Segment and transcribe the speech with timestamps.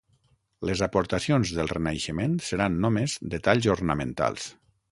[0.69, 4.53] Les aportacions del renaixement seran només detalls ornamentals.